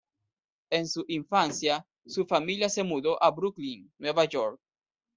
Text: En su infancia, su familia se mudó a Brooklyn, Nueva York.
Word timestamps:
En 0.71 0.87
su 0.87 1.05
infancia, 1.09 1.85
su 2.07 2.25
familia 2.25 2.69
se 2.69 2.81
mudó 2.81 3.21
a 3.21 3.29
Brooklyn, 3.29 3.93
Nueva 3.99 4.25
York. 4.25 4.59